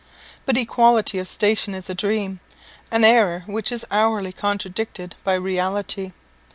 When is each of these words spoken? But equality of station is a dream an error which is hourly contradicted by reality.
But 0.47 0.57
equality 0.57 1.19
of 1.19 1.27
station 1.27 1.75
is 1.75 1.87
a 1.87 1.93
dream 1.93 2.39
an 2.89 3.03
error 3.03 3.43
which 3.45 3.71
is 3.71 3.85
hourly 3.91 4.33
contradicted 4.33 5.13
by 5.23 5.35
reality. 5.35 6.11